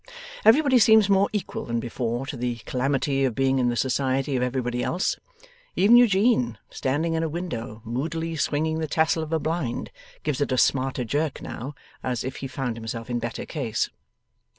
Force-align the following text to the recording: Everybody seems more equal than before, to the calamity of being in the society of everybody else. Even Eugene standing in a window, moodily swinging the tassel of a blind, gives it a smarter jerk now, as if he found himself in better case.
Everybody 0.45 0.79
seems 0.79 1.11
more 1.11 1.29
equal 1.31 1.65
than 1.65 1.79
before, 1.79 2.25
to 2.25 2.35
the 2.35 2.55
calamity 2.65 3.23
of 3.23 3.35
being 3.35 3.59
in 3.59 3.69
the 3.69 3.75
society 3.75 4.35
of 4.35 4.41
everybody 4.41 4.81
else. 4.83 5.15
Even 5.75 5.95
Eugene 5.95 6.57
standing 6.71 7.13
in 7.13 7.21
a 7.21 7.29
window, 7.29 7.83
moodily 7.85 8.35
swinging 8.35 8.79
the 8.79 8.87
tassel 8.87 9.21
of 9.21 9.31
a 9.31 9.37
blind, 9.37 9.91
gives 10.23 10.41
it 10.41 10.51
a 10.51 10.57
smarter 10.57 11.03
jerk 11.05 11.39
now, 11.39 11.75
as 12.01 12.23
if 12.23 12.37
he 12.37 12.47
found 12.47 12.77
himself 12.77 13.11
in 13.11 13.19
better 13.19 13.45
case. 13.45 13.91